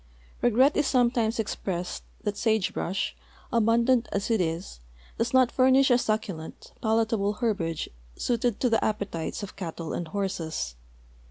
[0.41, 3.15] Regret is sometimes exj>ressed that sagebrush,
[3.53, 4.79] almndant as it is,
[5.19, 10.73] does not furnish a succulent, palatable herbage suited to the ap})etites of eattle and horses.